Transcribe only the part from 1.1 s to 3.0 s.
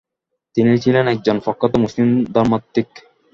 একজন প্রখ্যাত মুসলিম ধর্মতাত্ত্বিক।